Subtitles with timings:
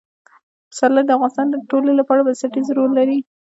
[0.69, 3.17] پسرلی د افغانستان د ټولنې لپاره بنسټيز رول لري.